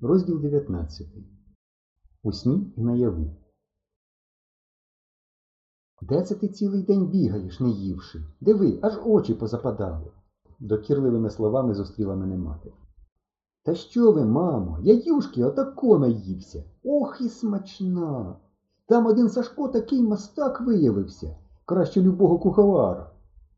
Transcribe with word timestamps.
Розділ 0.00 0.40
19. 0.40 1.06
У 2.22 2.32
сні 2.32 2.72
і 2.76 2.82
наяву. 2.82 3.36
Де 6.02 6.22
це 6.22 6.34
ти 6.34 6.48
цілий 6.48 6.82
день 6.82 7.06
бігаєш, 7.06 7.60
не 7.60 7.70
ївши? 7.70 8.24
Диви, 8.40 8.78
аж 8.82 8.98
очі 9.06 9.34
позападали. 9.34 10.10
Докірливими 10.60 11.30
словами 11.30 11.74
зустріла 11.74 12.16
мене 12.16 12.36
мати. 12.36 12.72
Та 13.62 13.74
що 13.74 14.12
ви, 14.12 14.24
мамо, 14.24 14.78
я 14.82 14.94
юшки 14.94 15.44
отако 15.44 15.98
наївся. 15.98 16.64
Ох 16.84 17.20
і 17.20 17.28
смачна. 17.28 18.36
Там 18.86 19.06
один 19.06 19.28
Сашко 19.28 19.68
такий 19.68 20.02
мастак 20.02 20.60
виявився, 20.60 21.36
краще 21.64 22.02
любого 22.02 22.38
куховара. 22.38 23.10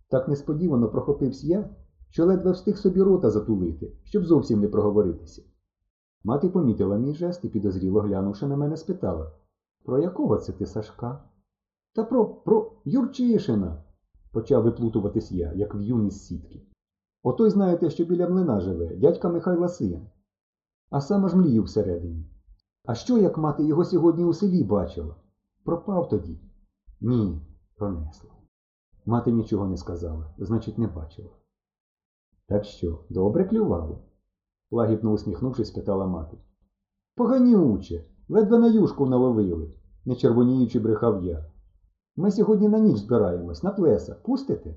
Так 0.08 0.28
несподівано 0.28 0.88
прохопився 0.88 1.46
я, 1.46 1.70
що 2.10 2.26
ледве 2.26 2.50
встиг 2.50 2.76
собі 2.76 3.02
рота 3.02 3.30
затулити, 3.30 3.92
щоб 4.04 4.24
зовсім 4.24 4.60
не 4.60 4.68
проговоритися. 4.68 5.42
Мати 6.24 6.48
помітила 6.48 6.96
мій 6.96 7.14
жест 7.14 7.44
і 7.44 7.48
підозріло 7.48 8.00
глянувши 8.00 8.46
на 8.46 8.56
мене, 8.56 8.76
спитала 8.76 9.32
Про 9.84 9.98
якого 9.98 10.38
це 10.38 10.52
ти 10.52 10.66
Сашка? 10.66 11.24
Та 11.94 12.04
про 12.04 12.26
про 12.26 12.72
Юрчишина, 12.84 13.84
почав 14.32 14.62
виплутуватись 14.62 15.32
я, 15.32 15.52
як 15.52 15.74
в'юн 15.74 16.06
із 16.06 16.26
сітки. 16.26 16.62
Отой 17.22 17.50
знаєте, 17.50 17.90
що 17.90 18.04
біля 18.04 18.28
млина 18.28 18.60
живе, 18.60 18.96
дядька 18.96 19.28
Михайла 19.28 19.68
син. 19.68 20.06
А 20.90 21.00
сам 21.00 21.24
аж 21.24 21.34
млію 21.34 21.62
всередині. 21.62 22.30
А 22.84 22.94
що, 22.94 23.18
як 23.18 23.38
мати 23.38 23.64
його 23.64 23.84
сьогодні 23.84 24.24
у 24.24 24.32
селі 24.32 24.64
бачила? 24.64 25.14
Пропав 25.64 26.08
тоді? 26.08 26.40
Ні, 27.00 27.40
пронесла. 27.76 28.30
Мати 29.06 29.32
нічого 29.32 29.66
не 29.66 29.76
сказала, 29.76 30.34
значить, 30.38 30.78
не 30.78 30.86
бачила. 30.86 31.30
Так 32.46 32.64
що, 32.64 33.04
добре 33.08 33.44
клювало? 33.44 34.07
Лагідно 34.70 35.12
усміхнувшись, 35.12 35.68
спитала 35.68 36.06
мати. 36.06 36.36
Поганюче, 37.16 38.04
ледве 38.28 38.58
на 38.58 38.66
юшку 38.66 39.06
наловили, 39.06 39.74
не 40.04 40.16
червоніючи 40.16 40.80
брехав 40.80 41.24
я. 41.24 41.44
Ми 42.16 42.30
сьогодні 42.30 42.68
на 42.68 42.78
ніч 42.78 42.96
збираємось, 42.96 43.62
на 43.62 43.70
плеса. 43.70 44.14
Пустите? 44.24 44.76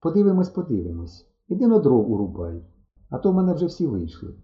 Подивимось, 0.00 0.48
подивимось. 0.48 1.26
Іди 1.48 1.66
на 1.66 1.78
дров 1.78 2.10
урубай, 2.10 2.64
а 3.10 3.18
то 3.18 3.32
в 3.32 3.34
мене 3.34 3.54
вже 3.54 3.66
всі 3.66 3.86
вийшли. 3.86 4.34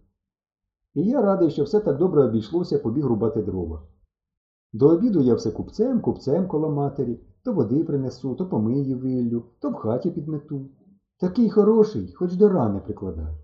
І 0.95 1.03
я 1.03 1.23
радий, 1.23 1.51
що 1.51 1.65
все 1.65 1.81
так 1.81 1.99
добре 1.99 2.25
обійшлося, 2.25 2.79
побіг 2.79 3.07
рубати 3.07 3.43
дрова. 3.43 3.83
До 4.73 4.89
обіду 4.89 5.21
я 5.21 5.35
все 5.35 5.51
купцем, 5.51 6.01
купцем 6.01 6.49
коло 6.49 6.71
матері, 6.71 7.21
то 7.45 7.53
води 7.53 7.85
принесу, 7.85 8.35
то 8.35 8.47
помиї 8.47 8.95
виллю, 8.95 9.43
то 9.61 9.71
в 9.71 9.75
хаті 9.75 10.11
підмету. 10.11 10.69
Такий 11.21 11.51
хороший, 11.51 12.13
хоч 12.13 12.37
до 12.37 12.49
рани 12.49 12.81
прикладай. 12.81 13.44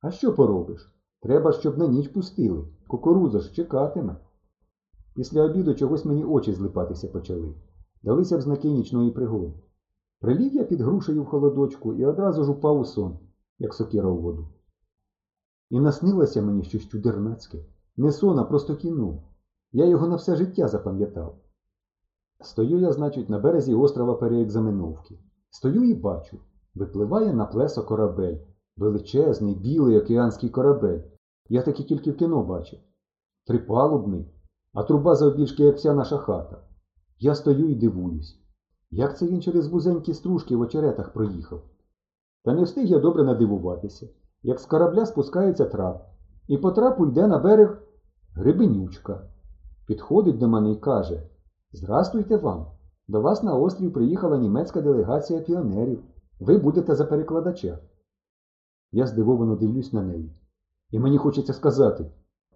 А 0.00 0.10
що 0.10 0.34
поробиш? 0.34 0.94
Треба, 1.22 1.52
щоб 1.52 1.78
на 1.78 1.86
ніч 1.86 2.08
пустили. 2.08 2.64
Кукуруза 2.88 3.40
ж 3.40 3.54
чекатиме. 3.54 4.16
Після 5.14 5.42
обіду 5.42 5.74
чогось 5.74 6.04
мені 6.04 6.24
очі 6.24 6.52
злипатися 6.52 7.08
почали. 7.08 7.54
Далися 8.02 8.36
в 8.36 8.40
знаки 8.40 8.70
нічної 8.70 9.10
пригоди. 9.10 9.54
Приліг 10.20 10.54
я 10.54 10.64
під 10.64 10.80
грушею 10.80 11.22
в 11.22 11.26
холодочку 11.26 11.94
і 11.94 12.04
одразу 12.04 12.44
ж 12.44 12.50
упав 12.50 12.80
у 12.80 12.84
сон, 12.84 13.18
як 13.58 13.74
сокира 13.74 14.08
у 14.08 14.20
воду. 14.20 14.48
І 15.70 15.80
наснилося 15.80 16.42
мені 16.42 16.62
щось 16.62 16.88
чудернацьке. 16.88 17.58
Не 17.96 18.12
сон, 18.12 18.38
а 18.38 18.44
просто 18.44 18.76
кіно. 18.76 19.22
Я 19.72 19.86
його 19.86 20.08
на 20.08 20.16
все 20.16 20.36
життя 20.36 20.68
запам'ятав. 20.68 21.38
Стою 22.40 22.80
я, 22.80 22.92
значить, 22.92 23.28
на 23.28 23.38
березі 23.38 23.74
острова 23.74 24.14
Переекзаменовки. 24.14 25.18
Стою 25.50 25.84
і 25.84 25.94
бачу. 25.94 26.38
Випливає 26.74 27.32
на 27.32 27.46
плесо 27.46 27.84
корабель. 27.84 28.36
Величезний, 28.80 29.54
білий 29.54 29.98
океанський 29.98 30.50
корабель. 30.50 31.00
Я 31.48 31.62
таки 31.62 31.82
тільки 31.82 32.10
в 32.10 32.16
кіно 32.16 32.42
бачив. 32.42 32.78
Трипалубний, 33.46 34.26
а 34.72 34.82
труба 34.82 35.16
завбільшки, 35.16 35.62
як 35.62 35.76
вся 35.76 35.94
наша 35.94 36.16
хата. 36.16 36.58
Я 37.18 37.34
стою 37.34 37.70
і 37.70 37.74
дивуюсь. 37.74 38.38
Як 38.90 39.18
це 39.18 39.26
він 39.26 39.42
через 39.42 39.68
вузенькі 39.68 40.14
стружки 40.14 40.56
в 40.56 40.60
очеретах 40.60 41.12
проїхав? 41.12 41.62
Та 42.44 42.52
не 42.52 42.62
встиг 42.62 42.86
я 42.86 42.98
добре 42.98 43.24
надивуватися, 43.24 44.08
як 44.42 44.60
з 44.60 44.66
корабля 44.66 45.06
спускається 45.06 45.64
трап, 45.64 46.06
і 46.48 46.58
по 46.58 46.70
трапу 46.70 47.06
йде 47.06 47.26
на 47.26 47.38
берег 47.38 47.82
грибенючка. 48.34 49.22
Підходить 49.86 50.38
до 50.38 50.48
мене 50.48 50.72
і 50.72 50.76
каже 50.76 51.22
Здрастуйте 51.72 52.36
вам! 52.36 52.66
До 53.08 53.20
вас 53.20 53.42
на 53.42 53.54
острів 53.54 53.92
приїхала 53.92 54.38
німецька 54.38 54.80
делегація 54.80 55.40
піонерів. 55.40 56.02
Ви 56.40 56.58
будете 56.58 56.94
за 56.94 57.04
перекладача. 57.04 57.78
Я 58.92 59.06
здивовано 59.06 59.56
дивлюсь 59.56 59.92
на 59.92 60.02
неї. 60.02 60.32
І 60.90 60.98
мені 60.98 61.18
хочеться 61.18 61.52
сказати, 61.52 62.10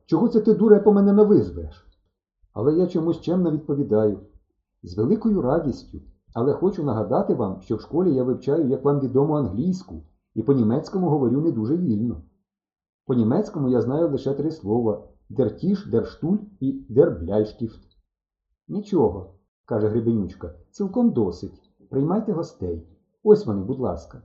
чого 0.07 0.29
це 0.29 0.41
ти, 0.41 0.55
дуре, 0.55 0.81
по 0.81 0.93
мене 0.93 1.13
навизвеш? 1.13 1.87
Але 2.53 2.75
я 2.75 2.87
чомусь 2.87 3.21
чемно 3.21 3.51
відповідаю. 3.51 4.21
З 4.83 4.97
великою 4.97 5.43
радістю, 5.43 6.01
але 6.35 6.53
хочу 6.53 6.85
нагадати 6.85 7.35
вам, 7.35 7.61
що 7.61 7.77
в 7.77 7.81
школі 7.81 8.15
я 8.15 8.25
вивчаю, 8.25 8.69
як 8.69 8.85
вам 8.85 9.01
відомо, 9.01 9.37
англійську, 9.37 10.03
і 10.35 10.43
по-німецькому 10.43 11.09
говорю 11.09 11.41
не 11.41 11.53
дуже 11.53 11.77
вільно. 11.77 12.23
По-німецькому 13.07 13.69
я 13.69 13.81
знаю 13.81 14.11
лише 14.11 14.35
три 14.35 14.51
слова 14.51 15.09
дертіш, 15.29 15.87
дерштуль 15.87 16.39
і 16.61 16.73
дербляйштіфт. 16.89 17.81
Нічого, 18.69 19.35
каже 19.65 19.89
Гребенючка, 19.89 20.55
цілком 20.71 21.11
досить. 21.11 21.63
Приймайте 21.91 22.33
гостей. 22.33 22.87
Ось 23.23 23.47
вони, 23.47 23.65
будь 23.65 23.81
ласка. 23.81 24.23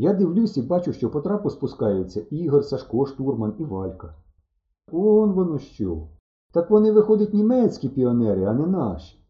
Я 0.00 0.14
дивлюсь 0.14 0.56
і 0.56 0.62
бачу, 0.62 0.92
що 0.92 1.10
по 1.10 1.20
трапу 1.20 1.50
спускаються 1.50 2.20
Ігор, 2.20 2.64
Сашко, 2.64 3.06
Штурман 3.06 3.54
і 3.58 3.64
Валька. 3.64 4.14
Он 4.92 5.32
воно 5.32 5.58
що. 5.58 6.08
Так 6.52 6.70
вони, 6.70 6.92
виходять, 6.92 7.34
німецькі 7.34 7.88
піонери, 7.88 8.44
а 8.44 8.52
не 8.52 8.66
наші. 8.66 9.24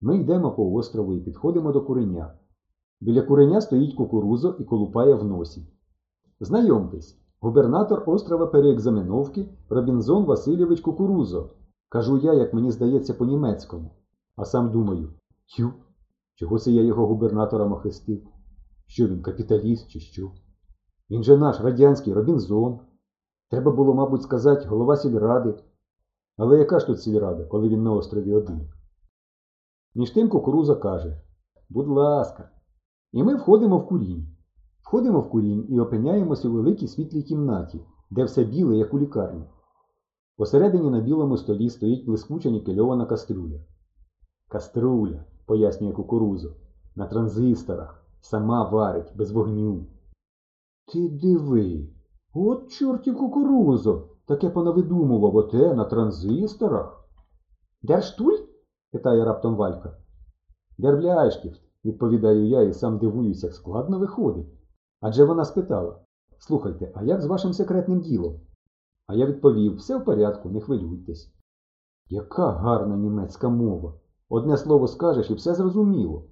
Ми 0.00 0.16
йдемо 0.16 0.50
по 0.50 0.72
острову 0.72 1.14
і 1.14 1.20
підходимо 1.20 1.72
до 1.72 1.82
куреня. 1.82 2.34
Біля 3.00 3.22
куреня 3.22 3.60
стоїть 3.60 3.94
кукурузо 3.94 4.56
і 4.58 4.64
колупає 4.64 5.14
в 5.14 5.24
носі. 5.24 5.66
Знайомтесь, 6.40 7.18
губернатор 7.40 8.02
острова 8.06 8.46
Переекзаменовки 8.46 9.48
Робінзон 9.68 10.24
Васильович 10.24 10.80
Кукурузо. 10.80 11.50
Кажу 11.88 12.18
я, 12.18 12.34
як 12.34 12.54
мені 12.54 12.70
здається, 12.70 13.14
по-німецькому. 13.14 13.90
А 14.36 14.44
сам 14.44 14.70
думаю, 14.70 15.08
тю, 15.56 15.72
чого 16.34 16.58
це 16.58 16.72
я 16.72 16.82
його 16.82 17.06
губернатором 17.06 17.72
охрестив? 17.72 18.22
Що 18.92 19.06
він 19.06 19.22
капіталіст 19.22 19.90
чи 19.90 20.00
що? 20.00 20.32
Він 21.10 21.22
же 21.22 21.36
наш 21.36 21.60
радянський 21.60 22.12
Робінзон. 22.12 22.80
Треба 23.50 23.72
було, 23.72 23.94
мабуть, 23.94 24.22
сказати, 24.22 24.68
голова 24.68 24.96
сільради. 24.96 25.54
Але 26.36 26.58
яка 26.58 26.78
ж 26.78 26.86
тут 26.86 27.00
сільрада, 27.00 27.44
коли 27.44 27.68
він 27.68 27.82
на 27.82 27.92
острові 27.92 28.34
один? 28.34 28.70
Між 29.94 30.10
тим 30.10 30.28
кукуруза 30.28 30.74
каже 30.74 31.22
Будь 31.68 31.88
ласка. 31.88 32.50
І 33.12 33.22
ми 33.22 33.34
входимо 33.34 33.78
в 33.78 33.86
курінь. 33.86 34.36
Входимо 34.82 35.20
в 35.20 35.30
курінь 35.30 35.66
і 35.68 35.80
опиняємося 35.80 36.48
у 36.48 36.52
великій 36.52 36.88
світлій 36.88 37.22
кімнаті, 37.22 37.80
де 38.10 38.24
все 38.24 38.44
біле, 38.44 38.76
як 38.76 38.94
у 38.94 38.98
лікарні. 38.98 39.44
Посередині 40.36 40.90
на 40.90 41.00
білому 41.00 41.36
столі 41.36 41.70
стоїть 41.70 42.06
блискуча 42.06 42.50
нікельована 42.50 43.06
каструля. 43.06 43.60
Каструля, 44.48 45.24
пояснює 45.46 45.92
кукурузо, 45.92 46.56
на 46.96 47.06
транзисторах, 47.06 48.01
сама 48.22 48.70
варить, 48.70 49.16
без 49.16 49.30
вогню. 49.30 49.86
Ти 50.92 51.08
диви, 51.08 51.88
от 52.34 52.70
чортів 52.72 53.18
кукурузо, 53.18 54.08
таке 54.26 54.50
понавидумував 54.50 55.36
оте 55.36 55.74
на 55.74 55.84
транзисторах. 55.84 57.08
Дерштуль? 57.82 58.38
питає 58.92 59.24
раптом 59.24 59.56
Валька. 59.56 59.96
Дербляшків, 60.78 61.56
відповідаю 61.84 62.46
я 62.46 62.62
і 62.62 62.72
сам 62.72 62.98
дивуюсь, 62.98 63.42
як 63.42 63.54
складно 63.54 63.98
виходить. 63.98 64.58
Адже 65.00 65.24
вона 65.24 65.44
спитала 65.44 65.98
Слухайте, 66.38 66.92
а 66.94 67.04
як 67.04 67.20
з 67.20 67.26
вашим 67.26 67.52
секретним 67.52 68.00
ділом? 68.00 68.40
А 69.06 69.14
я 69.14 69.26
відповів 69.26 69.76
все 69.76 69.98
в 69.98 70.04
порядку, 70.04 70.50
не 70.50 70.60
хвилюйтесь. 70.60 71.32
Яка 72.08 72.50
гарна 72.52 72.96
німецька 72.96 73.48
мова. 73.48 73.94
Одне 74.28 74.56
слово 74.56 74.88
скажеш 74.88 75.30
і 75.30 75.34
все 75.34 75.54
зрозуміло. 75.54 76.24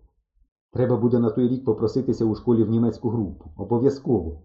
Треба 0.72 0.96
буде 0.96 1.19
на 1.19 1.31
той 1.31 1.49
рік 1.49 1.64
попроситися 1.64 2.25
у 2.25 2.34
школі 2.34 2.64
в 2.64 2.70
німецьку 2.70 3.08
групу. 3.08 3.50
Обов'язково. 3.56 4.43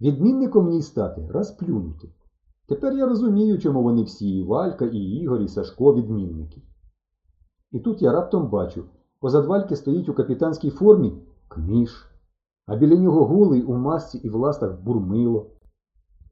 Відмінником 0.00 0.68
ній 0.68 0.82
стати 0.82 1.28
раз 1.30 1.50
плюнути. 1.50 2.08
Тепер 2.68 2.92
я 2.92 3.06
розумію, 3.06 3.58
чому 3.58 3.82
вони 3.82 4.02
всі, 4.02 4.38
і 4.38 4.42
Валька, 4.42 4.84
і 4.84 4.98
Ігор, 4.98 5.40
і 5.42 5.48
Сашко 5.48 5.94
відмінники. 5.94 6.62
І 7.72 7.80
тут 7.80 8.02
я 8.02 8.12
раптом 8.12 8.50
бачу, 8.50 8.84
позад 9.20 9.46
Вальки 9.46 9.76
стоїть 9.76 10.08
у 10.08 10.14
капітанській 10.14 10.70
формі 10.70 11.12
книж, 11.48 12.06
а 12.66 12.76
біля 12.76 12.96
нього 12.96 13.26
голий 13.26 13.62
у 13.62 13.74
масці 13.74 14.18
і 14.18 14.28
в 14.28 14.34
ластах 14.34 14.80
бурмило. 14.80 15.50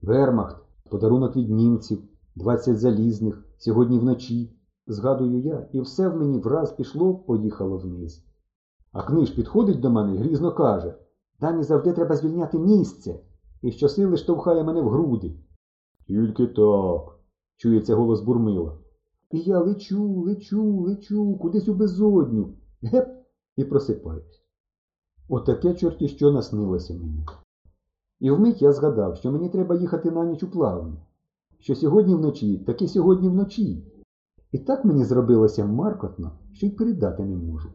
Вермахт, 0.02 0.64
подарунок 0.90 1.36
від 1.36 1.50
німців, 1.50 2.02
20 2.36 2.78
залізних, 2.78 3.44
сьогодні 3.58 3.98
вночі, 3.98 4.56
згадую 4.86 5.40
я, 5.40 5.68
і 5.72 5.80
все 5.80 6.08
в 6.08 6.16
мені 6.16 6.38
враз 6.38 6.72
пішло, 6.72 7.14
поїхало 7.14 7.78
вниз. 7.78 8.24
А 8.94 9.02
книж 9.02 9.30
підходить 9.30 9.80
до 9.80 9.90
мене 9.90 10.14
і 10.14 10.18
грізно 10.18 10.52
каже 10.52 10.94
Дамі 11.40 11.62
завжди 11.62 11.92
треба 11.92 12.16
звільняти 12.16 12.58
місце, 12.58 13.20
і 13.62 13.72
щосили 13.72 14.16
штовхає 14.16 14.64
мене 14.64 14.82
в 14.82 14.88
груди. 14.88 15.36
Тільки 16.06 16.46
так, 16.46 17.18
чується 17.56 17.94
голос 17.94 18.20
бурмила. 18.20 18.78
І 19.30 19.38
я 19.38 19.60
лечу, 19.60 20.20
лечу, 20.20 20.80
лечу, 20.80 21.38
кудись 21.38 21.68
у 21.68 21.74
безодню. 21.74 22.54
Геп, 22.82 23.08
і 23.56 23.64
просипаюсь. 23.64 24.42
Отаке 25.28 25.74
чорті 25.74 26.08
що 26.08 26.32
наснилося 26.32 26.94
мені. 26.94 27.26
І 28.20 28.30
вмить 28.30 28.62
я 28.62 28.72
згадав, 28.72 29.16
що 29.16 29.32
мені 29.32 29.48
треба 29.48 29.74
їхати 29.74 30.10
на 30.10 30.24
ніч 30.24 30.42
у 30.42 30.50
плавання, 30.50 31.06
що 31.58 31.74
сьогодні 31.74 32.14
вночі, 32.14 32.58
таки 32.58 32.88
сьогодні 32.88 33.28
вночі. 33.28 33.92
І 34.52 34.58
так 34.58 34.84
мені 34.84 35.04
зробилося 35.04 35.66
маркотно, 35.66 36.32
що 36.52 36.66
й 36.66 36.70
передати 36.70 37.24
не 37.24 37.36
можу. 37.36 37.68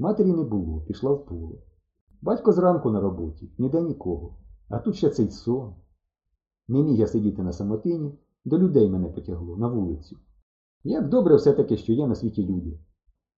Матері 0.00 0.32
не 0.32 0.42
було, 0.42 0.80
пішла 0.80 1.12
в 1.12 1.26
поле. 1.26 1.58
Батько 2.22 2.52
зранку 2.52 2.90
на 2.90 3.00
роботі, 3.00 3.50
ніде 3.58 3.82
нікого. 3.82 4.36
А 4.68 4.78
тут 4.78 4.96
ще 4.96 5.10
цей 5.10 5.30
сон. 5.30 5.74
Не 6.68 6.82
міг 6.82 6.98
я 6.98 7.06
сидіти 7.06 7.42
на 7.42 7.52
самотині, 7.52 8.18
до 8.44 8.58
людей 8.58 8.90
мене 8.90 9.08
потягло 9.08 9.56
на 9.56 9.68
вулицю. 9.68 10.16
Як 10.84 11.08
добре 11.08 11.36
все-таки, 11.36 11.76
що 11.76 11.92
є 11.92 12.06
на 12.06 12.14
світі 12.14 12.46
люди. 12.46 12.80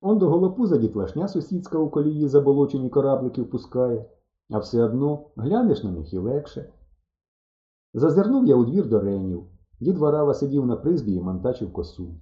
Он 0.00 0.18
до 0.18 0.30
голопуза 0.30 0.78
дітлашня 0.78 1.28
сусідська 1.28 1.78
у 1.78 1.90
колії 1.90 2.28
заболочені 2.28 2.90
кораблики 2.90 3.42
впускає, 3.42 4.10
а 4.50 4.58
все 4.58 4.84
одно 4.84 5.26
глянеш 5.36 5.84
на 5.84 5.90
них 5.90 6.12
і 6.12 6.18
легше. 6.18 6.72
Зазирнув 7.94 8.46
я 8.46 8.56
у 8.56 8.64
двір 8.64 8.88
до 8.88 9.00
ренів. 9.00 9.44
Дід 9.80 9.98
Варава 9.98 10.34
сидів 10.34 10.66
на 10.66 10.76
призбі 10.76 11.12
і 11.12 11.20
монтачив 11.20 11.72
косу. 11.72 12.14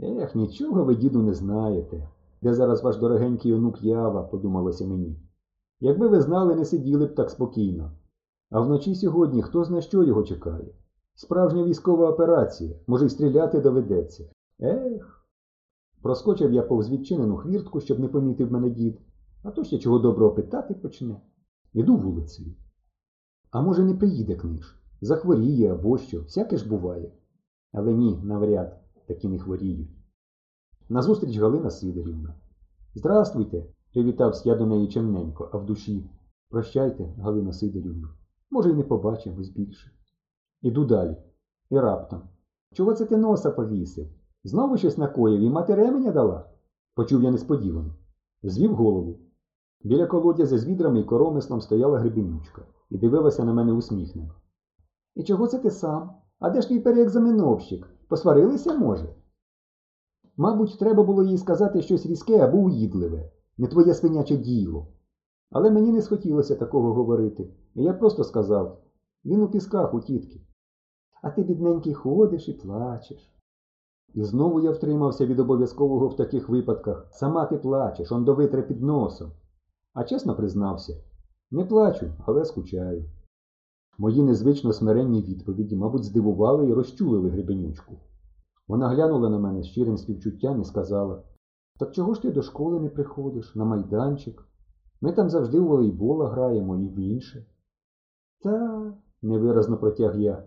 Ех, 0.00 0.34
нічого 0.34 0.84
ви, 0.84 0.94
діду, 0.94 1.22
не 1.22 1.34
знаєте. 1.34 2.08
Де 2.42 2.54
зараз 2.54 2.82
ваш 2.82 2.96
дорогенький 2.96 3.54
онук 3.54 3.82
Ява, 3.82 4.22
подумалося 4.22 4.86
мені. 4.86 5.16
Якби 5.80 6.08
ви 6.08 6.20
знали, 6.20 6.54
не 6.54 6.64
сиділи 6.64 7.06
б 7.06 7.14
так 7.14 7.30
спокійно. 7.30 7.92
А 8.50 8.60
вночі 8.60 8.94
сьогодні 8.94 9.42
хто 9.42 9.64
зна 9.64 9.80
що 9.80 10.04
його 10.04 10.22
чекає? 10.22 10.74
Справжня 11.14 11.64
військова 11.64 12.10
операція, 12.10 12.76
може 12.86 13.06
й 13.06 13.08
стріляти 13.08 13.60
доведеться. 13.60 14.30
Ех. 14.60 15.26
Проскочив 16.02 16.52
я 16.52 16.62
повз 16.62 16.90
відчинену 16.90 17.36
хвіртку, 17.36 17.80
щоб 17.80 18.00
не 18.00 18.08
помітив 18.08 18.52
мене 18.52 18.70
дід, 18.70 19.00
а 19.42 19.50
то 19.50 19.64
ще 19.64 19.78
чого 19.78 19.98
доброго 19.98 20.34
питати 20.34 20.74
почне. 20.74 21.20
Іду 21.72 21.96
вулицею. 21.96 22.54
А 23.50 23.62
може, 23.62 23.84
не 23.84 23.94
приїде 23.94 24.36
книж, 24.36 24.76
захворіє 25.00 25.72
або 25.72 25.98
що, 25.98 26.22
всяке 26.22 26.56
ж 26.56 26.68
буває. 26.68 27.12
Але 27.72 27.92
ні, 27.92 28.20
навряд, 28.24 28.80
такі 29.06 29.28
не 29.28 29.38
хворіють. 29.38 29.99
Назустріч 30.90 31.38
Галина 31.38 31.70
Сидорівна. 31.70 32.34
Здрастуйте, 32.94 33.66
привітався 33.92 34.48
я 34.48 34.56
до 34.56 34.66
неї 34.66 34.88
чемненько, 34.88 35.50
а 35.52 35.56
в 35.56 35.66
душі. 35.66 36.10
Прощайте, 36.48 37.14
Галина 37.18 37.52
Сидорівна. 37.52 38.08
Може, 38.50 38.70
й 38.70 38.74
не 38.74 38.82
побачимось 38.82 39.48
більше. 39.48 39.90
Іду 40.62 40.84
далі. 40.84 41.16
І 41.70 41.78
раптом. 41.78 42.22
Чого 42.72 42.94
це 42.94 43.04
ти 43.06 43.16
носа 43.16 43.50
повісив? 43.50 44.06
Знову 44.44 44.76
щось 44.76 44.98
накоїв 44.98 45.40
і 45.40 45.50
мати 45.50 45.74
ременя 45.74 46.12
дала? 46.12 46.50
Почув 46.94 47.22
я 47.22 47.30
несподівано. 47.30 47.94
Звів 48.42 48.74
голову. 48.74 49.18
Біля 49.84 50.06
колодязя 50.06 50.58
з 50.58 50.66
відрами 50.66 51.00
і 51.00 51.04
коромислом 51.04 51.60
стояла 51.60 51.98
гребенючка 51.98 52.62
і 52.90 52.98
дивилася 52.98 53.44
на 53.44 53.52
мене 53.52 53.72
усміхнено. 53.72 54.34
І 55.14 55.22
чого 55.24 55.46
це 55.46 55.58
ти 55.58 55.70
сам? 55.70 56.10
А 56.38 56.50
де 56.50 56.60
ж 56.60 56.68
твій 56.68 56.80
переекзаменовщик? 56.80 57.86
Посварилися, 58.08 58.78
може? 58.78 59.14
Мабуть, 60.40 60.78
треба 60.78 61.02
було 61.02 61.22
їй 61.22 61.38
сказати 61.38 61.82
щось 61.82 62.06
різке 62.06 62.38
або 62.38 62.58
уїдливе, 62.58 63.30
не 63.58 63.66
твоє 63.66 63.94
свиняче 63.94 64.36
діло. 64.36 64.86
Але 65.50 65.70
мені 65.70 65.92
не 65.92 66.02
схотілося 66.02 66.56
такого 66.56 66.94
говорити, 66.94 67.50
і 67.74 67.82
я 67.82 67.92
просто 67.92 68.24
сказав 68.24 68.78
він 69.24 69.42
у 69.42 69.48
пісках 69.48 69.94
у 69.94 70.00
тітки. 70.00 70.40
А 71.22 71.30
ти, 71.30 71.42
бідненький, 71.42 71.94
ходиш 71.94 72.48
і 72.48 72.52
плачеш. 72.52 73.34
І 74.14 74.24
знову 74.24 74.60
я 74.60 74.70
втримався 74.70 75.26
від 75.26 75.40
обов'язкового 75.40 76.08
в 76.08 76.16
таких 76.16 76.48
випадках. 76.48 77.08
Сама 77.10 77.46
ти 77.46 77.56
плачеш, 77.56 78.12
он 78.12 78.24
до 78.24 78.34
витре 78.34 78.62
під 78.62 78.82
носом. 78.82 79.30
А 79.94 80.04
чесно 80.04 80.36
признався, 80.36 80.94
не 81.50 81.64
плачу, 81.64 82.06
але 82.26 82.44
скучаю. 82.44 83.04
Мої 83.98 84.22
незвично 84.22 84.72
смиренні 84.72 85.22
відповіді, 85.22 85.76
мабуть, 85.76 86.04
здивували 86.04 86.68
і 86.68 86.72
розчулили 86.72 87.30
гребенючку. 87.30 87.96
Вона 88.70 88.88
глянула 88.88 89.30
на 89.30 89.38
мене 89.38 89.62
з 89.62 89.66
щирим 89.66 89.96
співчуттям 89.96 90.60
і 90.60 90.64
сказала 90.64 91.22
Так 91.78 91.92
чого 91.92 92.14
ж 92.14 92.22
ти 92.22 92.30
до 92.30 92.42
школи 92.42 92.80
не 92.80 92.88
приходиш, 92.88 93.54
на 93.54 93.64
майданчик? 93.64 94.48
Ми 95.00 95.12
там 95.12 95.30
завжди 95.30 95.60
у 95.60 95.68
волейбола 95.68 96.28
граємо 96.28 96.76
і 96.76 96.88
в 96.88 96.98
інше. 96.98 97.46
Та, 98.42 98.82
невиразно 99.22 99.76
протяг 99.76 100.20
я. 100.20 100.44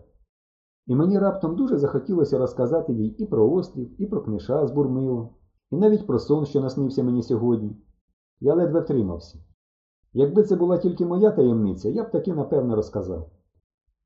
І 0.88 0.96
мені 0.96 1.20
раптом 1.20 1.56
дуже 1.56 1.78
захотілося 1.78 2.38
розказати 2.38 2.94
їй 2.94 3.16
і 3.18 3.26
про 3.26 3.52
острів, 3.52 4.02
і 4.02 4.06
про 4.06 4.22
книша 4.22 4.68
з 4.68 4.72
бурмилом, 4.72 5.30
і 5.72 5.76
навіть 5.76 6.08
про 6.08 6.20
сон, 6.20 6.46
що 6.46 6.62
наснився 6.62 7.04
мені 7.04 7.24
сьогодні. 7.24 7.78
Я 8.40 8.56
ледве 8.56 8.80
втримався. 8.80 9.40
Якби 10.14 10.44
це 10.44 10.56
була 10.56 10.78
тільки 10.78 11.06
моя 11.06 11.32
таємниця, 11.32 11.90
я 11.90 12.04
б 12.04 12.12
таки 12.12 12.34
напевно 12.34 12.76
розказав. 12.76 13.30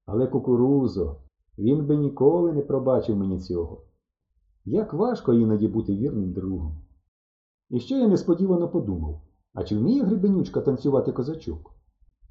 Але 0.06 0.28
кукурузо, 0.28 1.16
він 1.58 1.86
би 1.86 1.98
ніколи 1.98 2.54
не 2.54 2.62
пробачив 2.62 3.18
мені 3.18 3.40
цього. 3.40 3.88
Як 4.70 4.94
важко 4.94 5.34
іноді 5.34 5.68
бути 5.68 5.96
вірним 5.96 6.34
другом. 6.34 6.82
І 7.70 7.80
ще 7.80 8.00
я 8.00 8.08
несподівано 8.08 8.70
подумав, 8.70 9.22
а 9.54 9.64
чи 9.64 9.78
вміє 9.78 10.04
грибенючка 10.04 10.62
танцювати 10.62 11.12
козачок? 11.12 11.72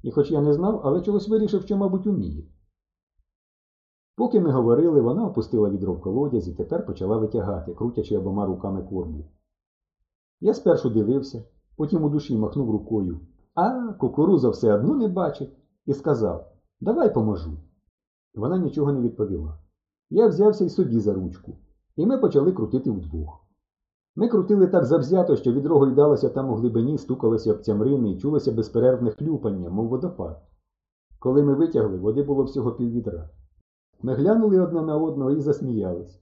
І 0.03 0.11
хоч 0.11 0.31
я 0.31 0.41
не 0.41 0.53
знав, 0.53 0.81
але 0.83 1.01
чогось 1.01 1.29
вирішив, 1.29 1.61
що, 1.61 1.77
мабуть, 1.77 2.07
уміє. 2.07 2.43
Поки 4.15 4.39
ми 4.39 4.51
говорили, 4.51 5.01
вона 5.01 5.27
опустила 5.27 5.69
відро 5.69 5.93
в 5.93 6.01
колодязь 6.01 6.47
і 6.47 6.53
тепер 6.53 6.85
почала 6.85 7.17
витягати, 7.17 7.73
крутячи 7.73 8.17
обома 8.17 8.45
руками 8.45 8.83
корбу. 8.83 9.25
Я 10.41 10.53
спершу 10.53 10.89
дивився, 10.89 11.43
потім 11.75 12.03
у 12.03 12.09
душі 12.09 12.37
махнув 12.37 12.71
рукою, 12.71 13.19
а 13.55 13.93
кукуруза 13.93 14.49
все 14.49 14.73
одно 14.73 14.95
не 14.95 15.07
бачить, 15.07 15.57
і 15.85 15.93
сказав 15.93 16.51
Давай 16.81 17.13
поможу. 17.13 17.57
Вона 18.35 18.57
нічого 18.57 18.91
не 18.91 19.01
відповіла. 19.01 19.59
Я 20.09 20.27
взявся 20.27 20.65
й 20.65 20.69
собі 20.69 20.99
за 20.99 21.13
ручку, 21.13 21.57
і 21.97 22.05
ми 22.05 22.17
почали 22.17 22.51
крутити 22.51 22.91
вдвох. 22.91 23.47
Ми 24.15 24.27
крутили 24.27 24.67
так 24.67 24.85
завзято, 24.85 25.35
що 25.35 25.51
відро 25.51 25.79
гойдалося 25.79 26.29
там 26.29 26.49
у 26.49 26.55
глибині, 26.55 26.97
стукалося 26.97 27.53
об 27.53 27.61
цямрини 27.61 28.11
і 28.11 28.17
чулося 28.17 28.51
безперервне 28.51 29.11
хлюпання, 29.11 29.69
мов 29.69 29.87
водопад. 29.87 30.41
Коли 31.19 31.43
ми 31.43 31.53
витягли, 31.55 31.97
води 31.97 32.23
було 32.23 32.43
всього 32.43 32.71
піввідра. 32.71 33.29
Ми 34.01 34.13
глянули 34.13 34.59
одне 34.59 34.81
на 34.81 34.97
одного 34.97 35.31
і 35.31 35.41
засміялись. 35.41 36.21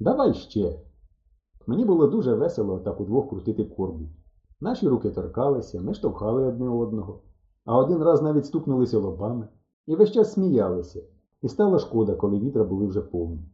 Давай 0.00 0.34
ще. 0.34 0.80
Мені 1.66 1.84
було 1.84 2.06
дуже 2.06 2.34
весело 2.34 2.78
так 2.78 3.00
удвох 3.00 3.28
крутити 3.28 3.64
корбу. 3.64 4.04
Наші 4.60 4.88
руки 4.88 5.10
торкалися, 5.10 5.80
ми 5.80 5.94
штовхали 5.94 6.44
одне 6.44 6.68
одного, 6.68 7.22
а 7.64 7.78
один 7.78 8.02
раз 8.02 8.22
навіть 8.22 8.46
стукнулися 8.46 8.98
лобами 8.98 9.48
і 9.86 9.96
весь 9.96 10.12
час 10.12 10.32
сміялися, 10.32 11.02
і 11.42 11.48
стало 11.48 11.78
шкода, 11.78 12.14
коли 12.14 12.38
вітра 12.38 12.64
були 12.64 12.86
вже 12.86 13.00
повні. 13.00 13.51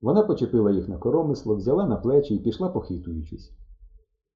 Вона 0.00 0.22
почепила 0.22 0.70
їх 0.70 0.88
на 0.88 0.98
коромисло, 0.98 1.56
взяла 1.56 1.86
на 1.86 1.96
плечі 1.96 2.34
і 2.34 2.38
пішла 2.38 2.68
похитуючись. 2.68 3.52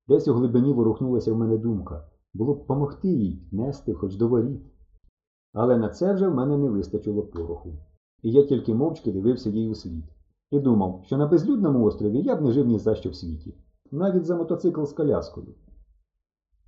Десь 0.08 0.28
у 0.28 0.34
глибині 0.34 0.72
ворухнулася 0.72 1.32
в 1.32 1.36
мене 1.36 1.58
думка 1.58 2.08
було 2.34 2.54
б 2.54 2.66
помогти 2.66 3.08
їй 3.08 3.48
нести 3.52 3.94
хоч 3.94 4.16
до 4.16 4.28
воріт. 4.28 4.62
Але 5.52 5.76
на 5.76 5.88
це 5.88 6.14
вже 6.14 6.28
в 6.28 6.34
мене 6.34 6.58
не 6.58 6.70
вистачило 6.70 7.22
пороху, 7.22 7.78
і 8.22 8.32
я 8.32 8.46
тільки 8.46 8.74
мовчки 8.74 9.12
дивився 9.12 9.50
їй 9.50 9.70
у 9.70 9.74
слід. 9.74 10.04
І 10.50 10.60
думав, 10.60 11.02
що 11.04 11.16
на 11.16 11.26
безлюдному 11.26 11.84
острові 11.84 12.22
я 12.22 12.36
б 12.36 12.42
не 12.42 12.52
жив 12.52 12.66
ні 12.66 12.78
за 12.78 12.94
що 12.94 13.10
в 13.10 13.14
світі, 13.14 13.54
навіть 13.90 14.24
за 14.24 14.36
мотоцикл 14.36 14.84
з 14.84 14.92
коляскою. 14.92 15.54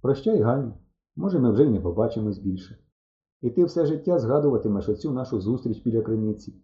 Прощай, 0.02 0.40
Ганю, 0.40 0.72
може, 1.16 1.38
ми 1.38 1.52
вже 1.52 1.64
й 1.64 1.70
не 1.70 1.80
побачимось 1.80 2.38
більше. 2.38 2.78
І 3.42 3.50
ти 3.50 3.64
все 3.64 3.86
життя 3.86 4.18
згадуватимеш 4.18 4.88
оцю 4.88 5.12
нашу 5.12 5.40
зустріч 5.40 5.82
біля 5.82 6.02
криниці. 6.02 6.54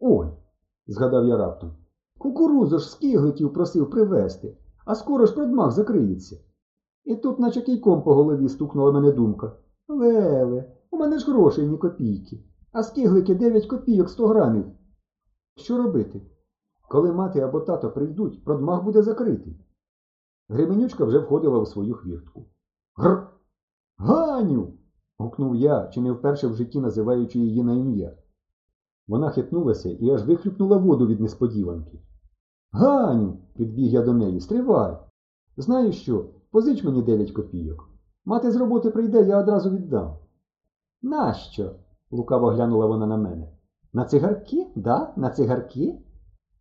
Ой, 0.00 0.28
згадав 0.88 1.26
я 1.26 1.36
раптом. 1.36 1.72
Кукурузу 2.18 2.78
ж 2.78 2.90
скиглетів 2.90 3.52
просив 3.52 3.90
привезти, 3.90 4.56
а 4.86 4.94
скоро 4.94 5.26
ж 5.26 5.34
продмах 5.34 5.72
закриється. 5.72 6.36
І 7.04 7.16
тут, 7.16 7.38
наче 7.38 7.62
кійком 7.62 8.02
по 8.02 8.14
голові, 8.14 8.48
стукнула 8.48 8.92
мене 8.92 9.12
думка. 9.12 9.52
Леле, 9.88 10.72
у 10.90 10.96
мене 10.96 11.18
ж 11.18 11.30
грошей 11.30 11.66
ні 11.66 11.78
копійки, 11.78 12.44
а 12.72 12.82
скиглики 12.82 13.34
9 13.34 13.66
копійок 13.66 14.10
100 14.10 14.26
грамів. 14.26 14.64
Що 15.56 15.78
робити? 15.78 16.22
Коли 16.88 17.12
мати 17.12 17.40
або 17.40 17.60
тато 17.60 17.90
прийдуть, 17.90 18.44
продмах 18.44 18.84
буде 18.84 19.02
закритий. 19.02 19.60
Гременючка 20.48 21.04
вже 21.04 21.18
входила 21.18 21.58
у 21.58 21.66
свою 21.66 21.94
хвіртку. 21.94 22.46
Гр. 22.96 23.26
Ганю. 23.96 24.72
гукнув 25.18 25.56
я, 25.56 25.86
чи 25.86 26.00
не 26.00 26.12
вперше 26.12 26.46
в 26.46 26.54
житті 26.54 26.80
називаючи 26.80 27.38
її 27.38 27.62
на 27.62 27.74
ім'я. 27.74 28.16
Вона 29.08 29.30
хитнулася 29.30 29.90
і 29.90 30.10
аж 30.10 30.26
вихлюпнула 30.26 30.76
воду 30.76 31.06
від 31.06 31.20
несподіванки. 31.20 31.98
Ганю, 32.72 33.38
підбіг 33.56 33.92
я 33.92 34.02
до 34.02 34.12
неї, 34.12 34.40
стривай. 34.40 34.96
Знаю 35.56 35.92
що, 35.92 36.24
позич 36.50 36.84
мені 36.84 37.02
дев'ять 37.02 37.30
копійок. 37.30 37.88
Мати 38.24 38.50
з 38.50 38.56
роботи 38.56 38.90
прийде, 38.90 39.22
я 39.22 39.40
одразу 39.40 39.70
віддам. 39.70 40.16
Нащо? 41.02 41.74
лукаво 42.10 42.46
глянула 42.48 42.86
вона 42.86 43.06
на 43.06 43.16
мене. 43.16 43.52
На 43.92 44.04
цигарки? 44.04 44.66
Да? 44.76 45.12
На 45.16 45.30
цигарки? 45.30 45.98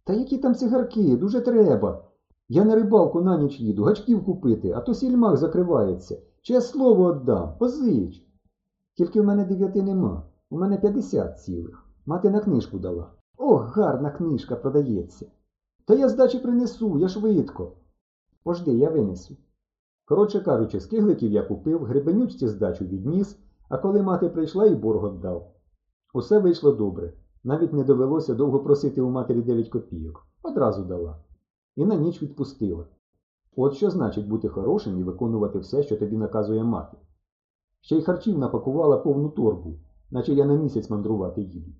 Та 0.03 0.13
які 0.13 0.37
там 0.37 0.55
цигарки? 0.55 1.17
Дуже 1.17 1.41
треба. 1.41 2.03
Я 2.49 2.65
на 2.65 2.75
рибалку 2.75 3.21
на 3.21 3.37
ніч 3.37 3.59
їду, 3.59 3.83
гачків 3.83 4.25
купити, 4.25 4.71
а 4.71 4.81
то 4.81 4.93
сільмах 4.93 5.37
закривається. 5.37 6.17
Чи 6.41 6.53
я 6.53 6.61
слово 6.61 7.13
віддам, 7.13 7.57
позич. 7.59 8.27
Тільки 8.97 9.21
в 9.21 9.25
мене 9.25 9.45
дев'яти 9.45 9.81
нема, 9.81 10.23
у 10.49 10.59
мене 10.59 10.77
50 10.77 11.39
цілих. 11.39 11.86
Мати 12.07 12.29
на 12.29 12.39
книжку 12.39 12.79
дала. 12.79 13.11
Ох, 13.37 13.77
гарна 13.77 14.11
книжка 14.11 14.55
продається. 14.55 15.25
Та 15.85 15.93
я 15.95 16.09
здачі 16.09 16.39
принесу, 16.39 16.99
я 16.99 17.07
швидко. 17.07 17.71
Пожди, 18.43 18.73
я 18.73 18.89
винесу. 18.89 19.37
Коротше 20.05 20.39
кажучи, 20.39 20.79
скигликів 20.79 21.31
я 21.31 21.43
купив, 21.43 21.83
гребенючці 21.83 22.47
здачу 22.47 22.85
відніс, 22.85 23.39
а 23.69 23.77
коли 23.77 24.01
мати 24.01 24.29
прийшла 24.29 24.65
і 24.65 24.75
борг 24.75 25.13
віддав. 25.13 25.51
Усе 26.13 26.39
вийшло 26.39 26.71
добре. 26.71 27.13
Навіть 27.43 27.73
не 27.73 27.83
довелося 27.83 28.35
довго 28.35 28.59
просити 28.59 29.01
у 29.01 29.09
матері 29.09 29.41
9 29.41 29.69
копійок. 29.69 30.27
Одразу 30.43 30.83
дала. 30.83 31.17
І 31.75 31.85
на 31.85 31.95
ніч 31.95 32.21
відпустила. 32.23 32.85
От 33.55 33.73
що 33.73 33.89
значить 33.89 34.27
бути 34.27 34.47
хорошим 34.47 34.99
і 34.99 35.03
виконувати 35.03 35.59
все, 35.59 35.83
що 35.83 35.97
тобі 35.97 36.17
наказує 36.17 36.63
мати. 36.63 36.97
Ще 37.81 37.97
й 37.97 38.01
харчів 38.01 38.37
напакувала 38.37 38.97
повну 38.97 39.29
торбу, 39.29 39.79
наче 40.11 40.33
я 40.33 40.45
на 40.45 40.55
місяць 40.55 40.89
мандрувати 40.89 41.41
їду. 41.41 41.71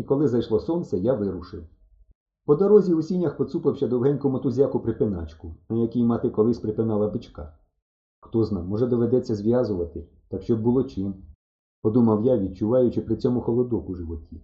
І 0.00 0.02
коли 0.02 0.28
зайшло 0.28 0.60
сонце, 0.60 0.98
я 0.98 1.14
вирушив. 1.14 1.64
По 2.46 2.54
дорозі 2.56 2.94
у 2.94 3.02
сінях 3.02 3.36
поцупився 3.36 3.88
довгеньку 3.88 4.30
мотузяку 4.30 4.80
припиначку, 4.80 5.54
на 5.70 5.76
якій 5.76 6.04
мати 6.04 6.30
колись 6.30 6.58
припинала 6.58 7.08
бичка. 7.08 7.58
Хто 8.20 8.44
зна, 8.44 8.62
може 8.62 8.86
доведеться 8.86 9.34
зв'язувати, 9.34 10.06
так 10.28 10.42
щоб 10.42 10.62
було 10.62 10.84
чим, 10.84 11.14
подумав 11.82 12.24
я, 12.24 12.38
відчуваючи 12.38 13.00
при 13.00 13.16
цьому 13.16 13.40
холодок 13.40 13.90
у 13.90 13.94
животі. 13.94 14.40